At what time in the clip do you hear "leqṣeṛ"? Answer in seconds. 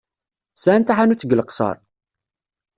1.35-1.77